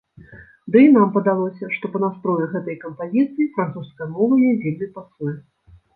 Ды 0.75 0.79
і 0.85 0.87
нам 0.93 1.11
падалося, 1.17 1.69
што 1.75 1.91
па 1.95 2.01
настрою 2.05 2.47
гэтай 2.55 2.79
кампазіцыі 2.85 3.51
французская 3.59 4.07
мова 4.15 4.33
ёй 4.49 4.55
вельмі 4.65 4.89
пасуе. 4.97 5.35